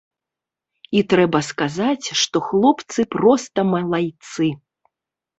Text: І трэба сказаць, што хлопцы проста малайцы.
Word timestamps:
І 0.99 1.01
трэба 1.13 1.39
сказаць, 1.49 2.07
што 2.21 2.41
хлопцы 2.47 3.05
проста 3.17 3.59
малайцы. 3.73 4.49